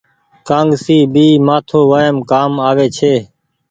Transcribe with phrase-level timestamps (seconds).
[0.47, 3.15] ڪآنگسي ڀي مآٿو وآئم ڪآم آوي ڇي۔